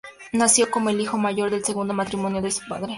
[0.33, 2.89] Nació como el hijo mayor del segundo matrimonio de su padre.